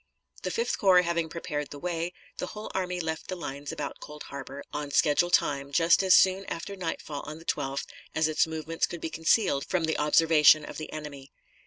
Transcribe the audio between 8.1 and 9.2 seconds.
as its movements could be